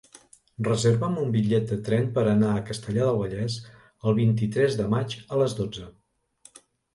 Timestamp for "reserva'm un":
0.67-1.33